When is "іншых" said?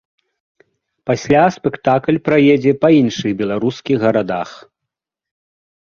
3.01-3.31